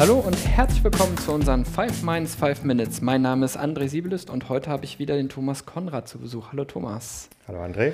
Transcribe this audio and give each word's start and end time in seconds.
Hallo 0.00 0.18
und 0.18 0.34
herzlich 0.46 0.82
willkommen 0.82 1.18
zu 1.18 1.30
unseren 1.30 1.66
5 1.66 2.04
Minds 2.04 2.34
5 2.34 2.62
Minutes. 2.62 3.02
Mein 3.02 3.20
Name 3.20 3.44
ist 3.44 3.58
André 3.58 3.86
Siebelist 3.86 4.30
und 4.30 4.48
heute 4.48 4.70
habe 4.70 4.86
ich 4.86 4.98
wieder 4.98 5.14
den 5.14 5.28
Thomas 5.28 5.66
Konrad 5.66 6.08
zu 6.08 6.18
Besuch. 6.18 6.52
Hallo 6.52 6.64
Thomas. 6.64 7.28
Hallo 7.46 7.62
André. 7.62 7.92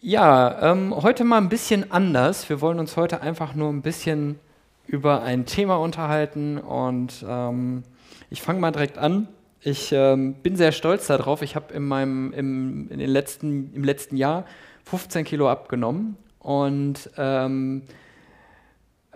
Ja, 0.00 0.72
ähm, 0.72 0.92
heute 0.92 1.22
mal 1.22 1.38
ein 1.38 1.48
bisschen 1.48 1.92
anders. 1.92 2.48
Wir 2.48 2.60
wollen 2.60 2.80
uns 2.80 2.96
heute 2.96 3.22
einfach 3.22 3.54
nur 3.54 3.68
ein 3.68 3.82
bisschen 3.82 4.40
über 4.88 5.22
ein 5.22 5.46
Thema 5.46 5.76
unterhalten 5.76 6.58
und 6.58 7.24
ähm, 7.24 7.84
ich 8.28 8.42
fange 8.42 8.58
mal 8.58 8.72
direkt 8.72 8.98
an. 8.98 9.28
Ich 9.60 9.92
ähm, 9.92 10.34
bin 10.42 10.56
sehr 10.56 10.72
stolz 10.72 11.06
darauf. 11.06 11.42
Ich 11.42 11.54
habe 11.54 11.72
in 11.72 11.86
meinem 11.86 12.32
im, 12.32 12.90
in 12.90 12.98
den 12.98 13.10
letzten, 13.10 13.72
im 13.74 13.84
letzten 13.84 14.16
Jahr 14.16 14.44
15 14.86 15.24
Kilo 15.24 15.48
abgenommen 15.48 16.16
und 16.40 17.08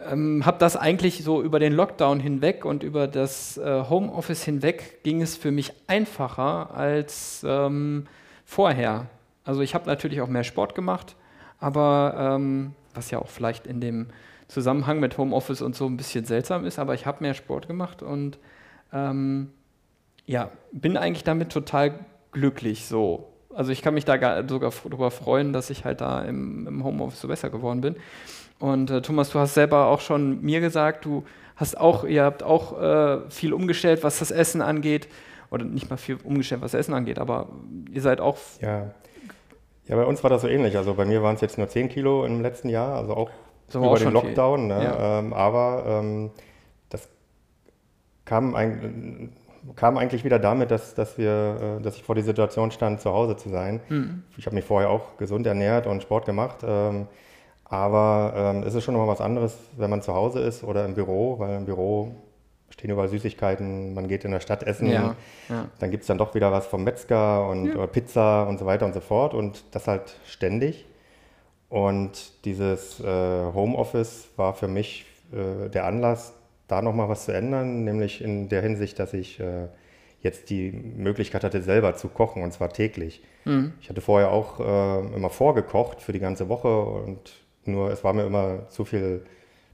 ähm, 0.04 0.44
habe 0.44 0.58
das 0.58 0.76
eigentlich 0.76 1.24
so 1.24 1.42
über 1.42 1.58
den 1.58 1.72
Lockdown 1.72 2.20
hinweg 2.20 2.64
und 2.64 2.82
über 2.82 3.08
das 3.08 3.56
äh, 3.56 3.84
Homeoffice 3.88 4.44
hinweg 4.44 5.02
ging 5.02 5.22
es 5.22 5.36
für 5.36 5.50
mich 5.50 5.72
einfacher 5.86 6.74
als 6.74 7.44
ähm, 7.46 8.06
vorher. 8.44 9.06
Also 9.44 9.62
ich 9.62 9.74
habe 9.74 9.86
natürlich 9.86 10.20
auch 10.20 10.28
mehr 10.28 10.44
Sport 10.44 10.74
gemacht, 10.74 11.16
aber 11.58 12.36
ähm, 12.36 12.74
was 12.94 13.10
ja 13.10 13.18
auch 13.18 13.28
vielleicht 13.28 13.66
in 13.66 13.80
dem 13.80 14.08
Zusammenhang 14.48 15.00
mit 15.00 15.18
Homeoffice 15.18 15.62
und 15.62 15.74
so 15.74 15.86
ein 15.86 15.96
bisschen 15.96 16.24
seltsam 16.24 16.64
ist, 16.64 16.78
aber 16.78 16.94
ich 16.94 17.06
habe 17.06 17.22
mehr 17.22 17.34
Sport 17.34 17.66
gemacht 17.66 18.02
und 18.02 18.38
ähm, 18.92 19.50
ja, 20.26 20.50
bin 20.72 20.96
eigentlich 20.96 21.24
damit 21.24 21.50
total 21.50 21.98
glücklich 22.32 22.86
so. 22.86 23.32
Also 23.54 23.72
ich 23.72 23.80
kann 23.80 23.94
mich 23.94 24.04
da 24.04 24.14
sogar 24.46 24.72
darüber 24.72 25.10
freuen, 25.10 25.52
dass 25.52 25.70
ich 25.70 25.84
halt 25.84 26.00
da 26.00 26.22
im, 26.22 26.66
im 26.66 26.84
Homeoffice 26.84 27.20
so 27.20 27.28
besser 27.28 27.48
geworden 27.48 27.80
bin. 27.80 27.96
Und 28.58 28.90
äh, 28.90 29.02
Thomas, 29.02 29.30
du 29.30 29.38
hast 29.38 29.54
selber 29.54 29.86
auch 29.86 30.00
schon 30.00 30.40
mir 30.40 30.60
gesagt, 30.60 31.04
du 31.04 31.24
hast 31.56 31.78
auch, 31.78 32.04
ihr 32.04 32.24
habt 32.24 32.42
auch 32.42 32.80
äh, 32.80 33.30
viel 33.30 33.52
umgestellt, 33.52 34.02
was 34.02 34.18
das 34.18 34.30
Essen 34.30 34.62
angeht. 34.62 35.08
Oder 35.50 35.64
nicht 35.64 35.88
mal 35.90 35.96
viel 35.96 36.18
umgestellt, 36.24 36.60
was 36.62 36.72
das 36.72 36.80
Essen 36.80 36.94
angeht, 36.94 37.18
aber 37.18 37.48
ihr 37.90 38.02
seid 38.02 38.20
auch. 38.20 38.36
Ja. 38.60 38.90
ja, 39.86 39.96
bei 39.96 40.04
uns 40.04 40.22
war 40.22 40.30
das 40.30 40.42
so 40.42 40.48
ähnlich. 40.48 40.76
Also 40.76 40.94
bei 40.94 41.04
mir 41.04 41.22
waren 41.22 41.36
es 41.36 41.40
jetzt 41.40 41.56
nur 41.56 41.68
10 41.68 41.88
Kilo 41.88 42.24
im 42.24 42.42
letzten 42.42 42.68
Jahr, 42.68 42.96
also 42.96 43.14
auch 43.14 43.30
über 43.72 43.90
auch 43.90 43.98
den 43.98 44.12
Lockdown. 44.12 44.66
Ne? 44.66 44.84
Ja. 44.84 45.18
Ähm, 45.18 45.32
aber 45.32 45.84
ähm, 45.86 46.30
das 46.88 47.08
kam, 48.24 48.54
ein, 48.54 49.32
kam, 49.76 49.98
eigentlich 49.98 50.24
wieder 50.24 50.38
damit, 50.38 50.70
dass, 50.70 50.94
dass, 50.94 51.16
wir, 51.16 51.78
äh, 51.78 51.82
dass 51.82 51.96
ich 51.96 52.02
vor 52.02 52.14
die 52.14 52.22
Situation 52.22 52.70
stand, 52.70 53.00
zu 53.00 53.12
Hause 53.12 53.36
zu 53.36 53.48
sein. 53.48 53.80
Mhm. 53.88 54.22
Ich 54.36 54.46
habe 54.46 54.56
mich 54.56 54.64
vorher 54.64 54.90
auch 54.90 55.16
gesund 55.16 55.46
ernährt 55.46 55.86
und 55.86 56.02
Sport 56.02 56.26
gemacht. 56.26 56.58
Ähm, 56.66 57.06
aber 57.68 58.32
ähm, 58.36 58.62
es 58.62 58.74
ist 58.74 58.84
schon 58.84 58.94
nochmal 58.94 59.08
was 59.08 59.20
anderes, 59.20 59.56
wenn 59.76 59.90
man 59.90 60.02
zu 60.02 60.14
Hause 60.14 60.40
ist 60.40 60.62
oder 60.62 60.84
im 60.84 60.94
Büro, 60.94 61.38
weil 61.38 61.56
im 61.56 61.64
Büro 61.64 62.14
stehen 62.70 62.90
überall 62.90 63.08
Süßigkeiten, 63.08 63.94
man 63.94 64.08
geht 64.08 64.24
in 64.24 64.30
der 64.30 64.40
Stadt 64.40 64.62
essen, 64.62 64.88
ja, 64.88 65.16
ja. 65.48 65.68
dann 65.78 65.90
gibt 65.90 66.02
es 66.02 66.06
dann 66.08 66.18
doch 66.18 66.34
wieder 66.34 66.52
was 66.52 66.66
vom 66.66 66.84
Metzger 66.84 67.48
und 67.48 67.74
ja. 67.74 67.86
Pizza 67.86 68.46
und 68.48 68.58
so 68.58 68.66
weiter 68.66 68.86
und 68.86 68.94
so 68.94 69.00
fort 69.00 69.34
und 69.34 69.64
das 69.72 69.88
halt 69.88 70.16
ständig. 70.26 70.86
Und 71.68 72.44
dieses 72.44 73.00
äh, 73.00 73.04
Homeoffice 73.04 74.28
war 74.36 74.54
für 74.54 74.68
mich 74.68 75.04
äh, 75.32 75.68
der 75.68 75.84
Anlass, 75.84 76.34
da 76.68 76.82
nochmal 76.82 77.08
was 77.08 77.24
zu 77.24 77.32
ändern, 77.32 77.84
nämlich 77.84 78.22
in 78.22 78.48
der 78.48 78.62
Hinsicht, 78.62 78.98
dass 78.98 79.12
ich 79.12 79.40
äh, 79.40 79.68
jetzt 80.20 80.50
die 80.50 80.72
Möglichkeit 80.72 81.44
hatte, 81.44 81.62
selber 81.62 81.96
zu 81.96 82.08
kochen 82.08 82.42
und 82.42 82.52
zwar 82.52 82.72
täglich. 82.72 83.22
Mhm. 83.44 83.72
Ich 83.80 83.88
hatte 83.88 84.00
vorher 84.00 84.30
auch 84.30 84.60
äh, 84.60 85.14
immer 85.14 85.30
vorgekocht 85.30 86.00
für 86.00 86.12
die 86.12 86.20
ganze 86.20 86.48
Woche 86.48 86.80
und 86.80 87.45
nur 87.68 87.90
es 87.90 88.04
war 88.04 88.12
mir 88.12 88.24
immer 88.24 88.68
zu 88.68 88.84
viel, 88.84 89.24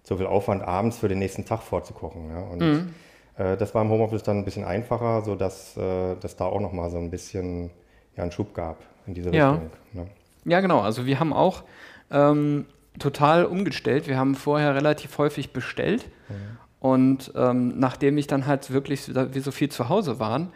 zu 0.02 0.16
viel 0.16 0.26
Aufwand, 0.26 0.62
abends 0.62 0.98
für 0.98 1.08
den 1.08 1.18
nächsten 1.18 1.44
Tag 1.44 1.62
vorzukochen. 1.62 2.30
Ja? 2.30 2.40
Und 2.40 2.60
mhm. 2.60 2.94
äh, 3.36 3.56
das 3.56 3.74
war 3.74 3.82
im 3.82 3.90
Homeoffice 3.90 4.22
dann 4.22 4.38
ein 4.38 4.44
bisschen 4.44 4.64
einfacher, 4.64 5.22
sodass 5.22 5.76
äh, 5.76 6.16
das 6.20 6.36
da 6.36 6.46
auch 6.46 6.60
nochmal 6.60 6.90
so 6.90 6.98
ein 6.98 7.10
bisschen 7.10 7.70
ja, 8.16 8.22
einen 8.22 8.32
Schub 8.32 8.54
gab 8.54 8.78
in 9.06 9.14
diese 9.14 9.34
ja. 9.34 9.52
Richtung. 9.52 9.70
Ne? 9.92 10.06
Ja, 10.44 10.60
genau. 10.60 10.80
Also 10.80 11.06
wir 11.06 11.20
haben 11.20 11.32
auch 11.32 11.62
ähm, 12.10 12.66
total 12.98 13.44
umgestellt. 13.44 14.06
Wir 14.06 14.18
haben 14.18 14.34
vorher 14.34 14.74
relativ 14.74 15.18
häufig 15.18 15.52
bestellt. 15.52 16.08
Mhm. 16.28 16.34
Und 16.80 17.32
ähm, 17.36 17.78
nachdem 17.78 18.18
ich 18.18 18.26
dann 18.26 18.46
halt 18.46 18.72
wirklich, 18.72 19.08
wie 19.08 19.40
so 19.40 19.52
viel 19.52 19.68
zu 19.68 19.88
Hause 19.88 20.18
waren, 20.18 20.52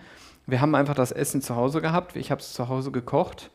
wir 0.47 0.61
haben 0.61 0.75
einfach 0.75 0.95
das 0.95 1.13
Essen 1.13 1.41
zu 1.41 1.57
Hause 1.57 1.81
gehabt. 1.81 2.17
Ich 2.17 2.31
habe 2.31 2.41
es 2.41 2.53
zu 2.53 2.69
Hause 2.69 2.91
gekocht 2.91 3.51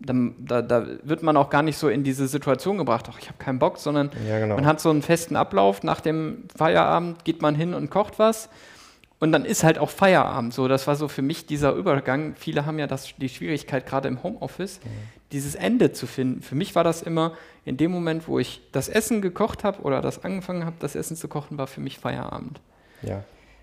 dann, 0.00 0.34
da, 0.38 0.62
da, 0.62 0.86
wird 1.02 1.22
man 1.22 1.36
auch 1.36 1.50
gar 1.50 1.62
nicht 1.62 1.76
so 1.76 1.88
in 1.88 2.02
diese 2.02 2.26
Situation 2.26 2.78
gebracht, 2.78 3.06
ach, 3.10 3.18
ich 3.20 3.28
habe 3.28 3.38
keinen 3.38 3.58
Bock, 3.58 3.78
sondern 3.78 4.10
ja, 4.28 4.38
genau. 4.38 4.56
man 4.56 4.66
hat 4.66 4.80
so 4.80 4.90
einen 4.90 5.02
festen 5.02 5.36
Ablauf. 5.36 5.82
Nach 5.82 6.00
dem 6.00 6.44
Feierabend 6.56 7.24
geht 7.24 7.42
man 7.42 7.54
hin 7.54 7.74
und 7.74 7.90
kocht 7.90 8.18
was. 8.18 8.48
Und 9.18 9.32
dann 9.32 9.44
ist 9.44 9.64
halt 9.64 9.78
auch 9.78 9.90
Feierabend 9.90 10.54
so. 10.54 10.66
Das 10.66 10.86
war 10.86 10.96
so 10.96 11.06
für 11.06 11.20
mich 11.20 11.44
dieser 11.44 11.74
Übergang. 11.74 12.34
Viele 12.36 12.64
haben 12.64 12.78
ja 12.78 12.86
das, 12.86 13.14
die 13.18 13.28
Schwierigkeit, 13.28 13.84
gerade 13.84 14.08
im 14.08 14.22
Homeoffice, 14.22 14.80
mhm. 14.82 14.88
dieses 15.32 15.54
Ende 15.54 15.92
zu 15.92 16.06
finden. 16.06 16.40
Für 16.40 16.54
mich 16.54 16.74
war 16.74 16.84
das 16.84 17.02
immer 17.02 17.32
in 17.66 17.76
dem 17.76 17.90
Moment, 17.90 18.26
wo 18.26 18.38
ich 18.38 18.62
das 18.72 18.88
Essen 18.88 19.20
gekocht 19.20 19.62
habe 19.62 19.82
oder 19.82 20.00
das 20.00 20.24
angefangen 20.24 20.64
habe, 20.64 20.76
das 20.80 20.94
Essen 20.94 21.16
zu 21.16 21.28
kochen, 21.28 21.58
war 21.58 21.66
für 21.66 21.82
mich 21.82 21.98
Feierabend. 21.98 22.60
Ja. 23.02 23.22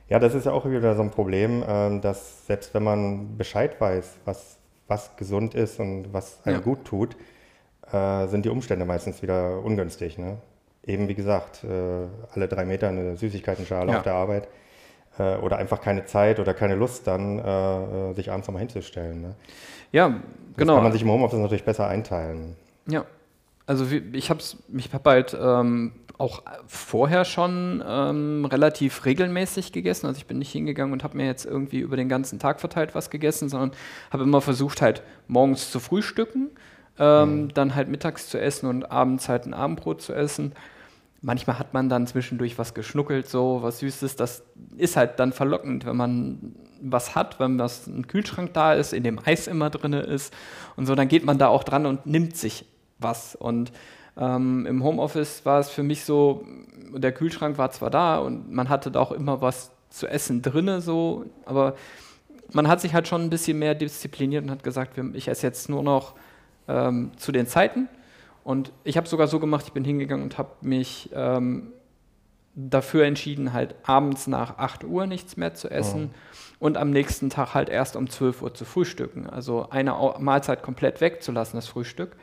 Ja, 0.10 0.20
das 0.20 0.36
ist 0.36 0.46
ja 0.46 0.54
auch 0.54 0.66
wieder 0.70 0.96
so 0.96 1.02
ein 1.02 1.12
Problem, 1.12 1.64
ähm, 1.68 2.00
dass 2.00 2.46
selbst 2.48 2.74
wenn 2.74 2.84
man 2.84 3.36
Bescheid 3.36 3.82
weiß, 3.82 4.20
was 4.24 4.58
was 4.88 5.16
gesund 5.16 5.56
ist 5.56 5.80
und 5.80 6.14
was 6.14 6.40
einem 6.46 6.58
ja. 6.58 6.62
gut 6.62 6.86
tut, 6.86 7.16
äh, 7.92 8.28
sind 8.28 8.46
die 8.46 8.50
Umstände 8.50 8.86
meistens 8.86 9.22
wieder 9.22 9.64
ungünstig. 9.64 10.18
Ne? 10.18 10.38
Eben 10.86 11.08
wie 11.08 11.16
gesagt, 11.16 11.64
äh, 11.64 11.68
alle 12.34 12.48
drei 12.48 12.66
Meter 12.66 12.90
eine 12.90 13.16
Süßigkeitenschale 13.18 13.92
ja. 13.92 13.98
auf 13.98 14.04
der 14.04 14.14
Arbeit 14.14 14.48
äh, 15.20 15.36
oder 15.38 15.58
einfach 15.58 15.82
keine 15.82 16.06
Zeit 16.06 16.40
oder 16.40 16.54
keine 16.54 16.76
Lust 16.76 17.08
dann, 17.08 17.40
äh, 17.40 18.12
äh, 18.12 18.14
sich 18.14 18.32
abends 18.32 18.48
nochmal 18.48 18.62
hinzustellen. 18.62 19.22
Ne? 19.22 19.36
Ja, 19.92 20.10
das 20.10 20.18
genau. 20.58 20.76
kann 20.76 20.84
man 20.84 20.92
sich 20.92 21.02
im 21.02 21.12
Homeoffice 21.12 21.40
natürlich 21.40 21.66
besser 21.66 21.88
einteilen. 21.88 22.56
Ja, 22.88 23.06
also 23.68 23.86
ich 24.14 24.30
habe 24.30 24.42
ich 24.78 24.94
hab 24.94 25.06
halt 25.06 25.38
ähm, 25.40 25.92
auch 26.18 26.42
vorher 26.68 27.26
schon 27.26 27.84
ähm, 27.86 28.46
relativ 28.46 29.06
regelmäßig 29.06 29.74
gegessen. 29.74 30.08
Also 30.08 30.18
ich 30.18 30.26
bin 30.26 30.40
nicht 30.40 30.52
hingegangen 30.52 30.94
und 30.94 31.04
habe 31.04 31.18
mir 31.18 31.26
jetzt 31.26 31.46
irgendwie 31.46 31.80
über 31.80 31.98
den 31.98 32.10
ganzen 32.10 32.40
Tag 32.40 32.62
verteilt 32.62 32.96
was 32.96 33.10
gegessen, 33.10 33.50
sondern 33.50 33.72
habe 34.10 34.24
immer 34.24 34.42
versucht 34.42 34.82
halt 34.82 35.04
morgens 35.28 35.70
zu 35.70 35.80
frühstücken, 35.82 36.50
ähm, 36.98 37.44
mhm. 37.44 37.54
dann 37.54 37.76
halt 37.76 37.90
mittags 37.90 38.30
zu 38.30 38.40
essen 38.40 38.68
und 38.68 38.90
abends 38.90 39.28
halt 39.28 39.46
ein 39.46 39.54
Abendbrot 39.54 40.02
zu 40.02 40.14
essen. 40.14 40.54
Manchmal 41.22 41.60
hat 41.60 41.74
man 41.74 41.90
dann 41.90 42.08
zwischendurch 42.08 42.58
was 42.58 42.74
geschnuckelt, 42.74 43.28
so 43.28 43.60
was 43.62 43.80
Süßes. 43.80 44.16
Das 44.16 44.44
ist 44.78 44.96
halt 44.96 45.20
dann 45.20 45.34
verlockend, 45.34 45.86
wenn 45.86 45.98
man 45.98 46.56
was 46.82 47.16
hat, 47.16 47.40
wenn 47.40 47.60
was 47.60 47.86
ein 47.86 48.08
Kühlschrank 48.08 48.54
da 48.54 48.74
ist, 48.74 48.94
in 48.94 49.04
dem 49.04 49.20
Eis 49.24 49.48
immer 49.48 49.70
drin 49.70 49.94
ist 49.94 50.34
und 50.78 50.86
so, 50.86 50.96
dann 50.96 51.10
geht 51.10 51.26
man 51.26 51.38
da 51.38 51.48
auch 51.48 51.64
dran 51.64 51.86
und 51.86 52.06
nimmt 52.06 52.38
sich 52.38 52.66
was. 53.00 53.36
Und 53.36 53.72
ähm, 54.18 54.66
im 54.66 54.84
Homeoffice 54.84 55.46
war 55.46 55.60
es 55.60 55.70
für 55.70 55.84
mich 55.84 56.04
so, 56.04 56.46
der 56.94 57.12
Kühlschrank 57.12 57.58
war 57.58 57.72
zwar 57.72 57.90
da 57.90 58.18
und 58.18 58.52
man 58.52 58.70
hatte 58.70 58.92
da 58.92 59.00
auch 59.00 59.12
immer 59.12 59.42
was 59.42 59.72
zu 59.90 60.08
essen 60.08 60.42
drinne, 60.42 60.82
so, 60.82 61.26
aber 61.46 61.76
man 62.54 62.68
hat 62.68 62.82
sich 62.82 62.94
halt 62.94 63.08
schon 63.08 63.22
ein 63.22 63.30
bisschen 63.30 63.60
mehr 63.60 63.76
diszipliniert 63.76 64.44
und 64.44 64.52
hat 64.52 64.64
gesagt, 64.64 64.98
ich 65.14 65.28
esse 65.28 65.46
jetzt 65.46 65.70
nur 65.70 65.84
noch 65.84 66.14
ähm, 66.68 67.12
zu 67.18 67.32
den 67.32 67.48
Zeiten. 67.48 67.90
Und 68.44 68.72
ich 68.86 68.96
habe 68.96 69.08
sogar 69.08 69.28
so 69.28 69.40
gemacht, 69.40 69.66
ich 69.68 69.74
bin 69.74 69.84
hingegangen 69.84 70.24
und 70.24 70.38
habe 70.38 70.52
mich 70.62 71.10
ähm, 71.14 71.74
dafür 72.56 73.06
entschieden, 73.06 73.52
halt 73.52 73.76
abends 73.84 74.28
nach 74.28 74.58
8 74.58 74.86
Uhr 74.86 75.06
nichts 75.06 75.36
mehr 75.36 75.54
zu 75.54 75.70
essen 75.70 76.12
oh. 76.12 76.66
und 76.66 76.78
am 76.78 76.90
nächsten 76.90 77.30
Tag 77.30 77.54
halt 77.54 77.70
erst 77.70 77.96
um 77.96 78.10
12 78.10 78.42
Uhr 78.42 78.54
zu 78.54 78.64
frühstücken. 78.64 79.30
Also 79.30 79.70
eine 79.70 79.96
Mahlzeit 80.20 80.64
komplett 80.64 81.02
wegzulassen, 81.02 81.58
das 81.58 81.68
Frühstück. 81.68 82.16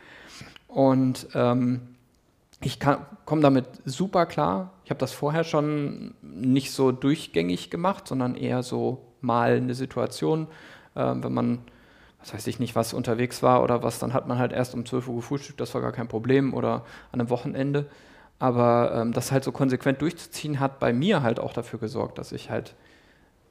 Und 0.74 1.28
ähm, 1.34 1.82
ich 2.60 2.80
komme 2.80 3.42
damit 3.42 3.66
super 3.84 4.26
klar. 4.26 4.72
Ich 4.84 4.90
habe 4.90 4.98
das 4.98 5.12
vorher 5.12 5.44
schon 5.44 6.14
nicht 6.20 6.72
so 6.72 6.90
durchgängig 6.90 7.70
gemacht, 7.70 8.08
sondern 8.08 8.34
eher 8.34 8.64
so 8.64 9.06
mal 9.20 9.56
eine 9.56 9.74
Situation, 9.74 10.48
äh, 10.96 11.14
wenn 11.14 11.32
man, 11.32 11.58
was 12.18 12.34
weiß 12.34 12.48
ich 12.48 12.58
nicht, 12.58 12.74
was 12.74 12.92
unterwegs 12.92 13.40
war 13.40 13.62
oder 13.62 13.84
was, 13.84 14.00
dann 14.00 14.14
hat 14.14 14.26
man 14.26 14.38
halt 14.38 14.50
erst 14.50 14.74
um 14.74 14.84
12 14.84 15.06
Uhr 15.06 15.16
gefrühstückt, 15.16 15.60
das 15.60 15.72
war 15.74 15.80
gar 15.80 15.92
kein 15.92 16.08
Problem 16.08 16.54
oder 16.54 16.84
an 17.12 17.20
einem 17.20 17.30
Wochenende. 17.30 17.86
Aber 18.40 18.92
ähm, 18.96 19.12
das 19.12 19.30
halt 19.30 19.44
so 19.44 19.52
konsequent 19.52 20.02
durchzuziehen, 20.02 20.58
hat 20.58 20.80
bei 20.80 20.92
mir 20.92 21.22
halt 21.22 21.38
auch 21.38 21.52
dafür 21.52 21.78
gesorgt, 21.78 22.18
dass 22.18 22.32
ich 22.32 22.50
halt 22.50 22.74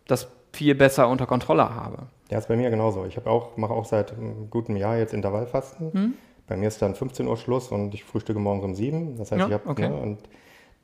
das 0.07 0.27
viel 0.51 0.75
besser 0.75 1.07
unter 1.07 1.25
Kontrolle 1.25 1.73
habe. 1.73 2.07
Ja, 2.29 2.37
ist 2.37 2.49
bei 2.49 2.57
mir 2.57 2.69
genauso. 2.69 3.05
Ich 3.05 3.25
auch, 3.25 3.55
mache 3.55 3.73
auch 3.73 3.85
seit 3.85 4.11
einem 4.11 4.49
guten 4.49 4.75
Jahr 4.75 4.97
jetzt 4.97 5.13
Intervallfasten. 5.13 5.93
Hm? 5.93 6.13
Bei 6.47 6.57
mir 6.57 6.67
ist 6.67 6.81
dann 6.81 6.95
15 6.95 7.27
Uhr 7.27 7.37
Schluss 7.37 7.69
und 7.69 7.93
ich 7.93 8.03
frühstücke 8.03 8.39
morgens 8.39 8.65
um 8.65 8.75
7. 8.75 9.17
Das 9.17 9.31
heißt, 9.31 9.39
ja, 9.39 9.47
ich 9.47 9.53
habe, 9.53 9.69
okay. 9.69 9.89
ne, 9.89 9.95
und 9.95 10.19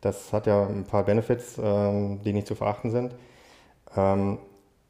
das 0.01 0.31
hat 0.31 0.47
ja 0.47 0.65
ein 0.65 0.85
paar 0.85 1.03
Benefits, 1.03 1.59
ähm, 1.61 2.21
die 2.23 2.33
nicht 2.33 2.47
zu 2.47 2.55
verachten 2.55 2.91
sind. 2.91 3.15
Ähm, 3.95 4.39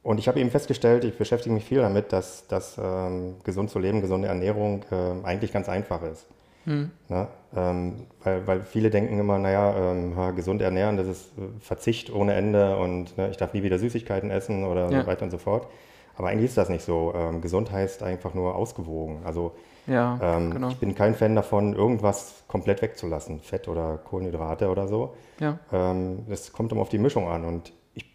und 0.04 0.18
ich 0.18 0.27
habe 0.27 0.39
eben 0.39 0.51
festgestellt, 0.51 1.04
ich 1.04 1.18
beschäftige 1.18 1.54
mich 1.54 1.66
viel 1.66 1.80
damit, 1.80 2.13
dass, 2.13 2.48
dass 2.48 2.77
ähm, 2.81 3.36
gesund 3.44 3.69
zu 3.69 3.80
leben, 3.80 4.01
gesunde 4.01 4.27
Ernährung 4.27 4.86
äh, 4.92 5.25
eigentlich 5.25 5.51
ganz 5.51 5.68
einfach 5.68 6.04
ist. 6.04 6.27
Hm. 6.66 6.92
Na, 7.07 7.30
ähm, 7.56 8.06
weil, 8.24 8.45
weil 8.45 8.62
viele 8.62 8.89
denken 8.89 9.18
immer, 9.19 9.39
naja, 9.39 9.92
ähm, 9.92 10.36
gesund 10.36 10.62
ernähren, 10.62 10.98
das 10.98 11.07
ist 11.07 11.25
äh, 11.38 11.60
Verzicht 11.60 12.13
ohne 12.13 12.33
Ende 12.33 12.77
und 12.77 13.18
ne, 13.18 13.30
ich 13.30 13.38
darf 13.38 13.54
nie 13.54 13.63
wieder 13.63 13.80
Süßigkeiten 13.80 14.30
essen 14.30 14.65
oder 14.65 14.89
ja. 14.92 15.01
so 15.01 15.07
weiter 15.07 15.24
und 15.24 15.31
so 15.31 15.38
fort. 15.38 15.68
Aber 16.15 16.27
eigentlich 16.27 16.50
ist 16.50 16.57
das 16.57 16.69
nicht 16.69 16.83
so. 16.83 17.13
Ähm, 17.15 17.42
gesund 17.42 17.72
heißt 17.72 18.04
einfach 18.04 18.33
nur 18.33 18.56
ausgewogen. 18.56 19.22
Also 19.24 19.54
ja, 19.89 20.19
ähm, 20.21 20.51
genau. 20.51 20.69
ich 20.69 20.77
bin 20.77 20.95
kein 20.95 21.15
Fan 21.15 21.36
davon, 21.36 21.74
irgendwas 21.74 22.44
komplett 22.47 22.81
wegzulassen, 22.81 23.41
Fett 23.41 23.68
oder 23.68 23.97
Kohlenhydrate 23.97 24.69
oder 24.69 24.88
so. 24.88 25.15
Ja. 25.39 25.59
Ähm, 25.71 26.25
das 26.30 26.53
kommt 26.53 26.71
immer 26.71 26.81
auf 26.81 26.89
die 26.89 26.97
Mischung 26.97 27.27
an 27.27 27.45
und 27.45 27.74
ich, 27.94 28.06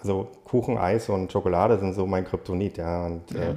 also 0.00 0.28
Kuchen, 0.44 0.78
Eis 0.78 1.08
und 1.08 1.32
Schokolade 1.32 1.78
sind 1.78 1.94
so 1.94 2.06
mein 2.06 2.24
Kryptonit, 2.24 2.78
ja. 2.78 3.06
Und 3.06 3.30
ja. 3.32 3.40
Äh, 3.40 3.54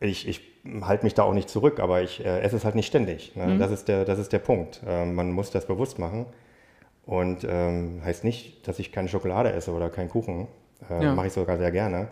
ich, 0.00 0.28
ich 0.28 0.40
halte 0.82 1.04
mich 1.04 1.14
da 1.14 1.22
auch 1.22 1.32
nicht 1.32 1.48
zurück, 1.48 1.80
aber 1.80 2.02
ich 2.02 2.24
äh, 2.24 2.40
esse 2.40 2.56
es 2.56 2.64
halt 2.64 2.74
nicht 2.74 2.86
ständig. 2.86 3.34
Ne? 3.36 3.46
Mhm. 3.46 3.58
Das, 3.58 3.70
ist 3.70 3.88
der, 3.88 4.04
das 4.04 4.18
ist 4.18 4.32
der 4.32 4.38
Punkt. 4.38 4.80
Ähm, 4.86 5.14
man 5.14 5.32
muss 5.32 5.50
das 5.50 5.66
bewusst 5.66 5.98
machen. 5.98 6.26
Und 7.06 7.46
ähm, 7.48 8.02
heißt 8.04 8.22
nicht, 8.24 8.68
dass 8.68 8.78
ich 8.78 8.92
keine 8.92 9.08
Schokolade 9.08 9.50
esse 9.52 9.72
oder 9.72 9.88
keinen 9.88 10.10
Kuchen. 10.10 10.46
Äh, 10.90 11.04
ja. 11.04 11.14
Mache 11.14 11.28
ich 11.28 11.32
sogar 11.32 11.56
sehr 11.56 11.70
gerne. 11.70 12.08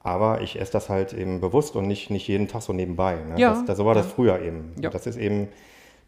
Aber 0.00 0.40
ich 0.40 0.60
esse 0.60 0.72
das 0.72 0.88
halt 0.88 1.12
eben 1.12 1.40
bewusst 1.40 1.74
und 1.76 1.86
nicht, 1.86 2.10
nicht 2.10 2.28
jeden 2.28 2.48
Tag 2.48 2.62
so 2.62 2.72
nebenbei. 2.72 3.16
Ne? 3.16 3.38
Ja. 3.38 3.50
Das, 3.50 3.64
das, 3.64 3.78
so 3.78 3.86
war 3.86 3.94
das 3.94 4.06
früher 4.06 4.40
eben. 4.40 4.72
Ja. 4.80 4.90
Das 4.90 5.06
ist 5.06 5.16
eben 5.16 5.48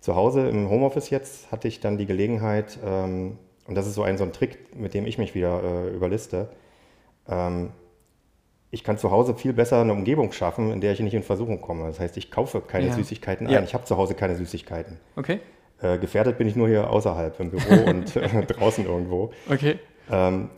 zu 0.00 0.14
Hause 0.14 0.48
im 0.48 0.70
Homeoffice 0.70 1.10
jetzt, 1.10 1.50
hatte 1.50 1.66
ich 1.66 1.80
dann 1.80 1.98
die 1.98 2.06
Gelegenheit, 2.06 2.78
ähm, 2.84 3.38
und 3.66 3.74
das 3.74 3.86
ist 3.86 3.94
so 3.94 4.02
ein, 4.02 4.16
so 4.16 4.24
ein 4.24 4.32
Trick, 4.32 4.74
mit 4.76 4.94
dem 4.94 5.06
ich 5.06 5.18
mich 5.18 5.34
wieder 5.34 5.62
äh, 5.62 5.88
überliste. 5.88 6.48
Ähm, 7.28 7.70
ich 8.70 8.84
kann 8.84 8.98
zu 8.98 9.10
Hause 9.10 9.34
viel 9.34 9.52
besser 9.52 9.80
eine 9.80 9.92
Umgebung 9.92 10.32
schaffen, 10.32 10.72
in 10.72 10.80
der 10.80 10.92
ich 10.92 11.00
nicht 11.00 11.14
in 11.14 11.22
Versuchung 11.22 11.60
komme. 11.60 11.86
Das 11.86 12.00
heißt, 12.00 12.16
ich 12.16 12.30
kaufe 12.30 12.60
keine 12.60 12.88
ja. 12.88 12.92
Süßigkeiten 12.92 13.46
ein. 13.46 13.52
Ja. 13.52 13.62
Ich 13.62 13.74
habe 13.74 13.84
zu 13.84 13.96
Hause 13.96 14.14
keine 14.14 14.36
Süßigkeiten. 14.36 14.98
Okay. 15.16 15.40
Äh, 15.80 15.98
gefährdet 15.98 16.38
bin 16.38 16.48
ich 16.48 16.56
nur 16.56 16.68
hier 16.68 16.90
außerhalb 16.90 17.38
im 17.40 17.50
Büro 17.50 17.90
und 17.90 18.16
äh, 18.16 18.42
draußen 18.46 18.84
irgendwo. 18.84 19.32
Okay. 19.50 19.78
Ähm, 20.10 20.50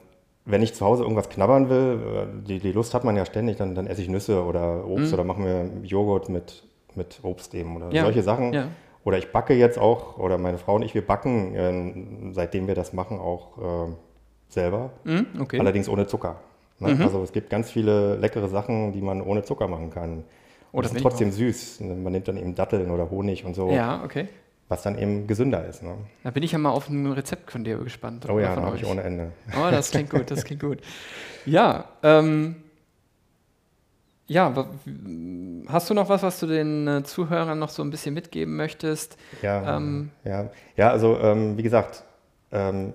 wenn 0.51 0.63
ich 0.63 0.75
zu 0.75 0.85
Hause 0.85 1.03
irgendwas 1.03 1.29
knabbern 1.29 1.69
will, 1.69 1.99
äh, 2.15 2.47
die, 2.47 2.59
die 2.59 2.73
Lust 2.73 2.95
hat 2.95 3.05
man 3.05 3.17
ja 3.17 3.25
ständig, 3.25 3.57
dann, 3.57 3.75
dann 3.75 3.87
esse 3.87 4.03
ich 4.03 4.09
Nüsse 4.09 4.45
oder 4.45 4.87
Obst 4.87 5.09
mhm. 5.09 5.15
oder 5.15 5.25
machen 5.25 5.45
wir 5.45 5.71
Joghurt 5.85 6.29
mit, 6.29 6.63
mit 6.95 7.21
Obst 7.23 7.55
eben 7.55 7.77
oder 7.77 7.93
ja. 7.93 8.03
solche 8.03 8.23
Sachen. 8.23 8.53
Ja. 8.53 8.69
Oder 9.05 9.19
ich 9.19 9.33
backe 9.33 9.55
jetzt 9.55 9.79
auch, 9.79 10.19
oder 10.19 10.37
meine 10.37 10.59
Frau 10.59 10.75
und 10.75 10.83
ich, 10.83 10.95
wir 10.95 11.07
backen, 11.07 11.55
äh, 11.55 12.33
seitdem 12.35 12.67
wir 12.67 12.75
das 12.75 12.93
machen, 12.93 13.19
auch 13.19 13.89
äh, 13.89 13.93
selber. 14.49 14.91
Mhm, 15.05 15.27
okay. 15.41 15.59
Allerdings 15.59 15.89
ohne 15.89 16.07
Zucker. 16.07 16.37
Ne? 16.79 16.95
Mhm. 16.95 17.03
Also 17.03 17.23
es 17.23 17.33
gibt 17.33 17.51
ganz 17.51 17.71
viele 17.71 18.17
leckere 18.17 18.49
Sachen, 18.49 18.93
die 18.93 19.01
man 19.01 19.23
ohne 19.23 19.43
Zucker 19.43 19.69
machen 19.69 19.91
kann. 19.91 20.25
Und 20.73 20.85
das 20.85 20.93
ist 20.93 21.03
trotzdem 21.03 21.33
süß. 21.33 21.81
Man 21.81 22.13
nimmt 22.13 22.29
dann 22.29 22.37
eben 22.37 22.55
Datteln 22.55 22.91
oder 22.91 23.11
Honig 23.11 23.45
und 23.45 23.55
so. 23.55 23.71
Ja, 23.71 24.05
okay. 24.05 24.29
Was 24.71 24.83
dann 24.83 24.97
eben 24.97 25.27
gesünder 25.27 25.67
ist. 25.67 25.83
Ne? 25.83 25.97
Da 26.23 26.31
bin 26.31 26.45
ich 26.45 26.53
ja 26.53 26.59
mal 26.59 26.71
auf 26.71 26.89
ein 26.89 27.05
Rezept 27.11 27.51
von 27.51 27.65
dir 27.65 27.77
gespannt. 27.79 28.31
Oh 28.31 28.39
ja, 28.39 28.55
habe 28.55 28.77
ich 28.77 28.87
ohne 28.87 29.03
Ende. 29.03 29.33
Oh, 29.53 29.69
das 29.69 29.91
klingt 29.91 30.11
gut, 30.11 30.31
das 30.31 30.45
klingt 30.45 30.63
gut. 30.63 30.79
Ja, 31.45 31.87
ähm, 32.05 32.55
ja, 34.29 34.55
hast 35.67 35.91
du 35.91 35.95
noch 35.95 36.09
was, 36.09 36.23
was 36.23 36.39
du 36.39 36.47
den 36.47 36.87
äh, 36.87 37.03
Zuhörern 37.03 37.59
noch 37.59 37.71
so 37.71 37.83
ein 37.83 37.91
bisschen 37.91 38.15
mitgeben 38.15 38.55
möchtest? 38.55 39.17
Ja, 39.43 39.77
ähm, 39.77 40.11
ja. 40.23 40.51
ja 40.77 40.91
also 40.93 41.19
ähm, 41.19 41.59
wie 41.59 41.65
gesagt, 41.65 42.05
ähm, 42.53 42.93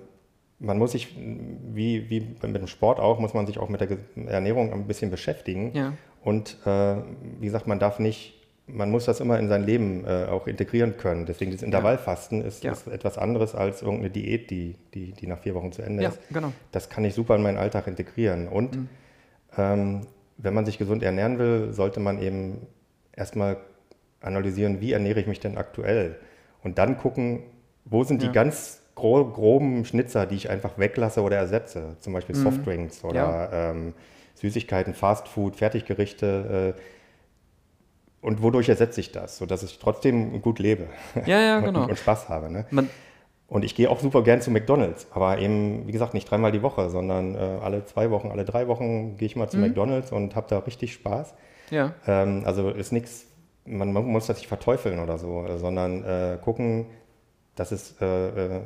man 0.58 0.78
muss 0.78 0.92
sich, 0.92 1.14
wie, 1.14 2.08
wie 2.08 2.20
mit 2.20 2.56
dem 2.56 2.66
Sport 2.66 3.00
auch, 3.00 3.18
muss 3.18 3.34
man 3.34 3.46
sich 3.46 3.58
auch 3.58 3.68
mit 3.68 3.82
der 3.82 3.98
Ernährung 4.28 4.72
ein 4.72 4.86
bisschen 4.86 5.10
beschäftigen. 5.10 5.72
Ja. 5.74 5.92
Und 6.24 6.56
äh, 6.64 6.96
wie 7.38 7.44
gesagt, 7.44 7.66
man 7.66 7.78
darf 7.78 7.98
nicht, 7.98 8.35
man 8.68 8.90
muss 8.90 9.04
das 9.04 9.20
immer 9.20 9.38
in 9.38 9.48
sein 9.48 9.64
Leben 9.64 10.04
äh, 10.04 10.24
auch 10.24 10.46
integrieren 10.46 10.96
können. 10.96 11.24
Deswegen 11.26 11.52
das 11.52 11.62
Intervallfasten 11.62 12.42
ist, 12.42 12.64
ja. 12.64 12.72
ist, 12.72 12.88
etwas 12.88 13.16
anderes 13.16 13.54
als 13.54 13.82
irgendeine 13.82 14.10
Diät, 14.10 14.50
die, 14.50 14.76
die, 14.92 15.12
die 15.12 15.26
nach 15.26 15.38
vier 15.38 15.54
Wochen 15.54 15.72
zu 15.72 15.82
Ende 15.82 16.02
ja, 16.02 16.08
ist. 16.08 16.18
Genau. 16.30 16.52
Das 16.72 16.88
kann 16.88 17.04
ich 17.04 17.14
super 17.14 17.36
in 17.36 17.42
meinen 17.42 17.58
Alltag 17.58 17.86
integrieren. 17.86 18.48
Und 18.48 18.76
mhm. 18.76 18.88
ähm, 19.56 20.00
wenn 20.38 20.52
man 20.52 20.66
sich 20.66 20.78
gesund 20.78 21.02
ernähren 21.02 21.38
will, 21.38 21.72
sollte 21.72 22.00
man 22.00 22.20
eben 22.20 22.66
erstmal 23.12 23.58
analysieren, 24.20 24.80
wie 24.80 24.92
ernähre 24.92 25.20
ich 25.20 25.26
mich 25.26 25.40
denn 25.40 25.56
aktuell? 25.56 26.16
Und 26.64 26.78
dann 26.78 26.98
gucken, 26.98 27.44
wo 27.84 28.02
sind 28.02 28.20
die 28.20 28.32
ganz 28.32 28.82
groben 28.96 29.84
Schnitzer, 29.84 30.26
die 30.26 30.34
ich 30.34 30.50
einfach 30.50 30.78
weglasse 30.78 31.22
oder 31.22 31.36
ersetze. 31.36 31.96
Zum 32.00 32.12
Beispiel 32.12 32.34
mhm. 32.34 32.42
Softdrinks 32.42 33.04
oder 33.04 33.14
ja. 33.14 33.70
ähm, 33.70 33.94
Süßigkeiten, 34.34 34.94
Fastfood, 34.94 35.54
Fertiggerichte. 35.54 36.74
Äh, 36.76 36.80
und 38.26 38.42
wodurch 38.42 38.68
ersetze 38.68 39.00
ich 39.00 39.12
das, 39.12 39.38
sodass 39.38 39.62
ich 39.62 39.78
trotzdem 39.78 40.42
gut 40.42 40.58
lebe 40.58 40.88
ja, 41.26 41.38
ja, 41.38 41.60
genau. 41.64 41.84
und, 41.84 41.90
und 41.90 41.96
Spaß 41.96 42.28
habe. 42.28 42.50
Ne? 42.50 42.66
und 43.46 43.64
ich 43.64 43.76
gehe 43.76 43.88
auch 43.88 44.00
super 44.00 44.24
gern 44.24 44.40
zu 44.40 44.50
McDonalds, 44.50 45.06
aber 45.12 45.38
eben, 45.38 45.86
wie 45.86 45.92
gesagt, 45.92 46.12
nicht 46.12 46.28
dreimal 46.28 46.50
die 46.50 46.60
Woche, 46.60 46.90
sondern 46.90 47.36
äh, 47.36 47.38
alle 47.38 47.84
zwei 47.84 48.10
Wochen, 48.10 48.32
alle 48.32 48.44
drei 48.44 48.66
Wochen 48.66 49.16
gehe 49.16 49.26
ich 49.26 49.36
mal 49.36 49.48
zu 49.48 49.58
mhm. 49.58 49.68
McDonalds 49.68 50.10
und 50.10 50.34
habe 50.34 50.48
da 50.50 50.58
richtig 50.58 50.92
Spaß. 50.92 51.34
Ja. 51.70 51.94
Ähm, 52.08 52.42
also 52.44 52.70
ist 52.70 52.90
nichts, 52.90 53.26
man, 53.64 53.92
man, 53.92 54.04
muss 54.04 54.26
das 54.26 54.38
nicht 54.38 54.48
verteufeln 54.48 54.98
oder 54.98 55.18
so, 55.18 55.46
sondern 55.58 56.02
äh, 56.02 56.38
gucken, 56.42 56.86
dass 57.54 57.70
es 57.70 57.94
äh, 58.00 58.56
äh 58.56 58.60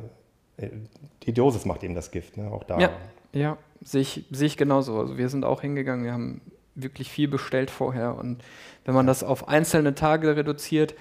die 1.23 1.33
Dosis 1.33 1.65
macht 1.65 1.85
eben 1.85 1.95
das 1.95 2.11
Gift, 2.11 2.37
ne? 2.37 2.51
auch 2.51 2.65
da. 2.65 2.79
Ja, 2.79 2.91
ja 3.33 3.57
sehe 3.83 4.03
ich, 4.03 4.27
seh 4.31 4.45
ich 4.45 4.57
genauso. 4.59 4.99
Also 4.99 5.17
wir 5.17 5.31
sind 5.31 5.45
auch 5.45 5.63
hingegangen, 5.63 6.05
wir 6.05 6.13
haben 6.13 6.43
wirklich 6.83 7.11
viel 7.11 7.29
bestellt 7.29 7.71
vorher 7.71 8.17
und 8.17 8.43
wenn 8.85 8.95
man 8.95 9.07
das 9.07 9.23
auf 9.23 9.49
einzelne 9.49 9.95
Tage 9.95 10.37
reduziert, 10.37 10.95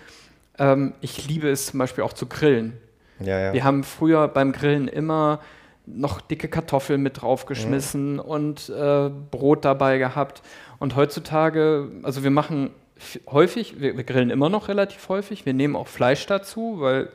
ähm, 0.57 0.93
ich 1.01 1.27
liebe 1.27 1.49
es 1.49 1.67
zum 1.67 1.79
Beispiel 1.79 2.03
auch 2.03 2.13
zu 2.13 2.27
grillen. 2.27 2.77
Ja, 3.19 3.39
ja. 3.39 3.53
Wir 3.53 3.63
haben 3.63 3.83
früher 3.83 4.27
beim 4.27 4.51
Grillen 4.51 4.87
immer 4.87 5.39
noch 5.85 6.21
dicke 6.21 6.47
Kartoffeln 6.47 7.01
mit 7.01 7.21
draufgeschmissen 7.21 8.13
mhm. 8.13 8.19
und 8.19 8.69
äh, 8.69 9.09
Brot 9.09 9.65
dabei 9.65 9.97
gehabt. 9.97 10.41
Und 10.77 10.95
heutzutage, 10.95 11.89
also 12.03 12.23
wir 12.23 12.31
machen 12.31 12.71
häufig, 13.27 13.79
wir, 13.79 13.97
wir, 13.97 14.03
grillen 14.03 14.29
immer 14.29 14.49
noch 14.49 14.67
relativ 14.67 15.09
häufig, 15.09 15.45
wir 15.45 15.53
nehmen 15.53 15.75
auch 15.75 15.87
Fleisch 15.87 16.25
dazu, 16.27 16.77
weil 16.79 17.09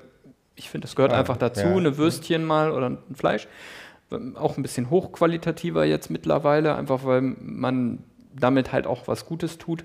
ich 0.56 0.70
finde, 0.70 0.86
das 0.86 0.96
gehört 0.96 1.12
ah, 1.12 1.18
einfach 1.18 1.36
dazu, 1.36 1.66
ja. 1.66 1.76
eine 1.76 1.96
Würstchen 1.96 2.44
mal 2.44 2.72
oder 2.72 2.90
ein 2.90 2.98
Fleisch. 3.14 3.48
Auch 4.34 4.56
ein 4.56 4.62
bisschen 4.62 4.90
hochqualitativer 4.90 5.84
jetzt 5.84 6.10
mittlerweile, 6.10 6.76
einfach 6.76 7.04
weil 7.04 7.20
man 7.20 8.04
damit 8.38 8.72
halt 8.72 8.86
auch 8.86 9.08
was 9.08 9.26
Gutes 9.26 9.58
tut. 9.58 9.84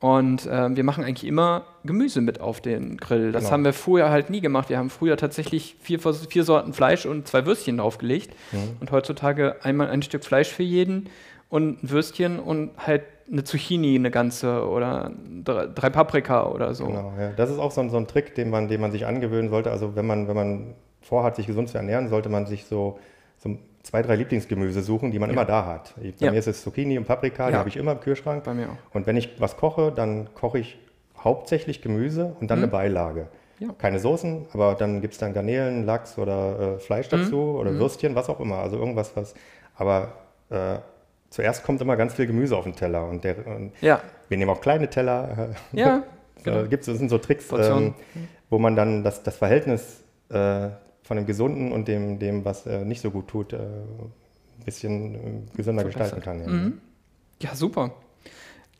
Und 0.00 0.46
äh, 0.46 0.74
wir 0.74 0.82
machen 0.82 1.04
eigentlich 1.04 1.28
immer 1.28 1.64
Gemüse 1.84 2.22
mit 2.22 2.40
auf 2.40 2.62
den 2.62 2.96
Grill. 2.96 3.32
Das 3.32 3.42
genau. 3.44 3.52
haben 3.52 3.64
wir 3.66 3.74
früher 3.74 4.08
halt 4.08 4.30
nie 4.30 4.40
gemacht. 4.40 4.70
Wir 4.70 4.78
haben 4.78 4.88
früher 4.88 5.18
tatsächlich 5.18 5.76
vier, 5.80 5.98
vier 5.98 6.44
Sorten 6.44 6.72
Fleisch 6.72 7.04
und 7.04 7.28
zwei 7.28 7.44
Würstchen 7.44 7.76
draufgelegt. 7.76 8.34
Mhm. 8.52 8.76
Und 8.80 8.92
heutzutage 8.92 9.56
einmal 9.62 9.90
ein 9.90 10.00
Stück 10.00 10.24
Fleisch 10.24 10.48
für 10.48 10.62
jeden 10.62 11.10
und 11.50 11.82
ein 11.82 11.90
Würstchen 11.90 12.38
und 12.38 12.70
halt 12.78 13.02
eine 13.30 13.44
Zucchini, 13.44 13.94
eine 13.94 14.10
ganze 14.10 14.66
oder 14.66 15.12
drei 15.44 15.90
Paprika 15.90 16.48
oder 16.48 16.74
so. 16.74 16.86
Genau, 16.86 17.12
ja. 17.18 17.32
Das 17.32 17.50
ist 17.50 17.58
auch 17.58 17.70
so 17.70 17.82
ein, 17.82 17.90
so 17.90 17.98
ein 17.98 18.06
Trick, 18.06 18.34
den 18.34 18.50
man, 18.50 18.68
den 18.68 18.80
man 18.80 18.92
sich 18.92 19.06
angewöhnen 19.06 19.50
sollte. 19.50 19.70
Also 19.70 19.94
wenn 19.96 20.06
man, 20.06 20.28
wenn 20.28 20.36
man 20.36 20.74
vorhat, 21.02 21.36
sich 21.36 21.46
gesund 21.46 21.68
zu 21.68 21.76
ernähren, 21.76 22.08
sollte 22.08 22.28
man 22.28 22.46
sich 22.46 22.64
so, 22.64 22.98
so 23.38 23.58
zwei, 23.90 24.02
drei 24.02 24.14
Lieblingsgemüse 24.14 24.82
suchen, 24.82 25.10
die 25.10 25.18
man 25.18 25.30
ja. 25.30 25.34
immer 25.34 25.44
da 25.44 25.66
hat. 25.66 25.94
Bei 25.96 26.12
ja. 26.18 26.30
mir 26.30 26.38
ist 26.38 26.46
es 26.46 26.62
Zucchini 26.62 26.96
und 26.96 27.06
Paprika, 27.06 27.44
ja. 27.44 27.50
die 27.50 27.56
habe 27.56 27.68
ich 27.68 27.76
immer 27.76 27.92
im 27.92 28.00
Kühlschrank. 28.00 28.44
Bei 28.44 28.54
mir 28.54 28.68
auch. 28.68 28.94
Und 28.94 29.06
wenn 29.08 29.16
ich 29.16 29.40
was 29.40 29.56
koche, 29.56 29.90
dann 29.90 30.32
koche 30.34 30.60
ich 30.60 30.78
hauptsächlich 31.18 31.82
Gemüse 31.82 32.36
und 32.40 32.50
dann 32.50 32.58
mhm. 32.58 32.64
eine 32.64 32.72
Beilage. 32.72 33.26
Keine 33.76 33.98
Soßen, 33.98 34.46
aber 34.54 34.74
dann 34.74 35.02
gibt 35.02 35.12
es 35.12 35.18
dann 35.20 35.34
Garnelen, 35.34 35.84
Lachs 35.84 36.16
oder 36.16 36.76
äh, 36.76 36.78
Fleisch 36.78 37.10
mhm. 37.12 37.16
dazu 37.18 37.36
mhm. 37.36 37.56
oder 37.56 37.74
Würstchen, 37.74 38.14
was 38.14 38.30
auch 38.30 38.40
immer. 38.40 38.56
Also 38.56 38.78
irgendwas, 38.78 39.14
was. 39.16 39.34
Aber 39.74 40.12
äh, 40.48 40.78
zuerst 41.28 41.62
kommt 41.62 41.82
immer 41.82 41.96
ganz 41.96 42.14
viel 42.14 42.26
Gemüse 42.26 42.56
auf 42.56 42.64
den 42.64 42.74
Teller. 42.74 43.04
Und, 43.06 43.22
der, 43.22 43.46
und 43.46 43.72
wir 43.82 44.38
nehmen 44.38 44.50
auch 44.50 44.62
kleine 44.62 44.88
Teller. 44.88 45.50
Ja. 45.72 46.04
genau. 46.42 46.64
gibt's, 46.68 46.86
das 46.86 46.96
sind 46.96 47.10
so 47.10 47.18
Tricks, 47.18 47.52
ähm, 47.52 47.94
wo 48.48 48.58
man 48.58 48.76
dann 48.76 49.04
das, 49.04 49.22
das 49.22 49.36
Verhältnis 49.36 50.02
äh, 50.30 50.68
von 51.10 51.16
dem 51.16 51.26
Gesunden 51.26 51.72
und 51.72 51.88
dem, 51.88 52.20
dem 52.20 52.44
was 52.44 52.66
äh, 52.66 52.84
nicht 52.84 53.00
so 53.00 53.10
gut 53.10 53.26
tut, 53.26 53.52
äh, 53.52 53.56
ein 53.56 54.64
bisschen 54.64 55.14
äh, 55.16 55.18
gesünder 55.56 55.82
gestalten 55.82 56.20
kann. 56.20 56.40
Ja. 56.40 56.46
Mhm. 56.46 56.80
ja, 57.42 57.56
super. 57.56 57.94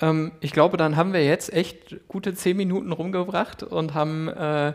Ähm, 0.00 0.30
ich 0.38 0.52
glaube, 0.52 0.76
dann 0.76 0.94
haben 0.94 1.12
wir 1.12 1.24
jetzt 1.24 1.52
echt 1.52 1.96
gute 2.06 2.32
zehn 2.32 2.56
Minuten 2.56 2.92
rumgebracht 2.92 3.64
und 3.64 3.94
haben 3.94 4.28
äh, 4.28 4.74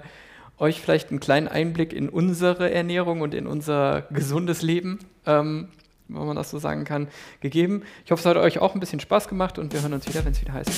euch 0.57 0.81
vielleicht 0.81 1.11
einen 1.11 1.21
kleinen 1.21 1.47
Einblick 1.47 1.93
in 1.93 2.09
unsere 2.09 2.73
Ernährung 2.73 3.21
und 3.21 3.33
in 3.33 3.47
unser 3.47 4.01
gesundes 4.11 4.61
Leben 4.61 4.99
ähm, 5.25 5.69
wenn 6.09 6.27
man 6.27 6.35
das 6.35 6.51
so 6.51 6.59
sagen 6.59 6.83
kann, 6.83 7.07
gegeben. 7.39 7.83
Ich 8.03 8.11
hoffe, 8.11 8.19
es 8.19 8.25
hat 8.25 8.35
euch 8.37 8.59
auch 8.59 8.73
ein 8.75 8.79
bisschen 8.81 8.99
Spaß 8.99 9.29
gemacht 9.29 9.57
und 9.57 9.73
wir 9.73 9.81
hören 9.81 9.93
uns 9.93 10.05
wieder, 10.07 10.23
wenn 10.25 10.33
es 10.33 10.41
wieder 10.41 10.53
heißt, 10.53 10.69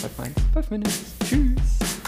5 0.53 0.69
Minutes. 0.69 1.15
Tschüss. 1.27 2.06